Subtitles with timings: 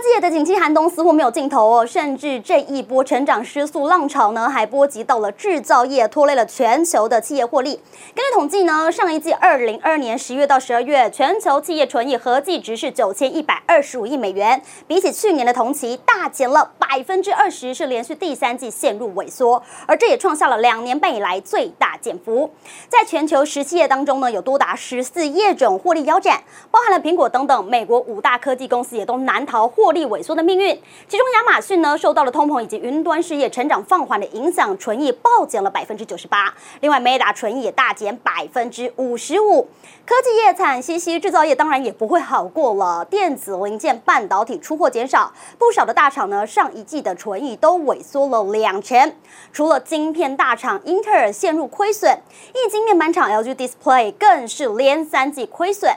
[0.00, 7.78] 科技业的景气寒冬似乎没有尽头哦，甚至这一波成长失速浪潮呢，还波及到了制造业，拖累了全球的企业获利。
[8.14, 22.48] 根据统计呢，上一季二零二二年十月到十二月，全球企业纯益合计值是九千一百二十五亿美元，比起去年的同期大减了百分之二十，是连续第三季陷入萎缩，而这也创下了两年半以来最大减幅。
[22.88, 29.89] 在全球十七业当中呢，有多达十四业种获利腰斩，包含了苹果等等美国五大科技公司也都难逃获。
[29.90, 36.54] 获利萎缩的命运，其中亚马逊呢，受到了通膨以及云端事业成长放缓的影响，纯益暴减了百分之九十八。
[36.80, 39.66] 另外，Meta 纯益也大减百分之五十五。
[40.06, 43.04] 科技业惨兮兮，制造业当然也不会好过了。
[43.04, 49.12] 电子零件、半导体出货减少，不少的大厂呢，上一季的纯益都萎缩了两成。
[49.52, 52.16] 除了晶片大厂英特尔陷入亏损，
[52.54, 55.90] 液晶面板厂 LG Display 更是连三季亏损。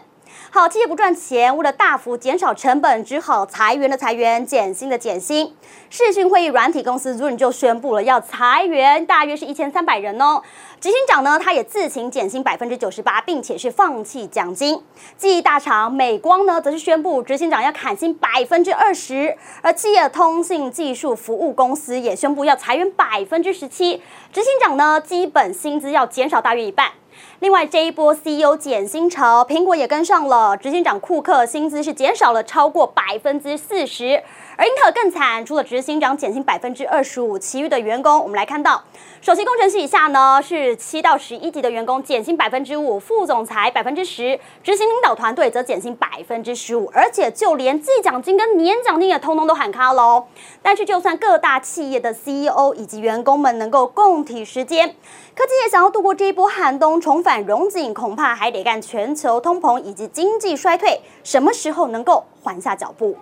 [0.50, 5.56] 好，企业不赚钱，为了大幅减少成本，只好裁员的裁员，减薪的减薪。
[5.90, 10.42] 视讯会议软体公司 Zoom 就宣布了要裁员，大约是一千三百人哦。
[10.80, 14.82] 执行长呢，他也自行减薪百分之九十八，并且是放弃奖金。
[15.18, 26.92] 记忆大厂美光呢，则是宣布执行长要砍薪百分之二十，而企业通信技术服务公司也宣布要裁员百分之十七，执行长呢，基本薪资要减少大约一半。
[27.40, 30.56] 另外，这一波 CEO 减薪潮，苹果也跟上了。
[30.58, 34.24] 执行长库克薪资是减少了超过百分之四十，
[34.56, 38.84] 而英特尔更惨，除了执行长减薪百分之二十五，其余的员工，我们来看到，
[39.20, 50.26] 首席工程师以下呢是七到十一级的员工减薪百分之五，副总裁百分之十，执行领导团队则减薪百分之十五，而且就连季奖金跟年奖金也通通都喊卡喽。
[50.62, 54.90] 但是，就算各大企业的 CEO 以及员工们能够共体时间，
[55.36, 63.18] 科技业想要度过这一波寒冬，重返荣景，恐怕还得看全球通膨以及经济衰退什么时候能够缓下脚步。